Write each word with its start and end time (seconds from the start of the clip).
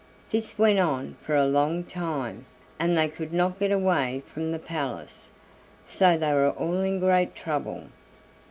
This 0.31 0.57
went 0.57 0.79
on 0.79 1.15
for 1.21 1.35
a 1.35 1.45
long 1.45 1.83
time, 1.83 2.47
and 2.79 2.97
they 2.97 3.07
could 3.07 3.31
not 3.31 3.59
get 3.59 3.71
away 3.71 4.23
from 4.25 4.51
the 4.51 4.57
palace, 4.57 5.29
so 5.85 6.17
they 6.17 6.33
were 6.33 6.49
all 6.49 6.81
in 6.81 6.99
great 6.99 7.35
trouble. 7.35 7.83